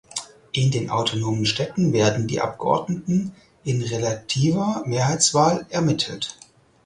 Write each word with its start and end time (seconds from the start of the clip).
In 0.51 0.71
den 0.71 0.89
autonomen 0.89 1.45
Städten 1.45 1.93
werden 1.93 2.25
die 2.25 2.41
Abgeordneten 2.41 3.35
in 3.63 3.83
relativer 3.83 4.81
Mehrheitswahl 4.87 5.67
ermittelt. 5.69 6.39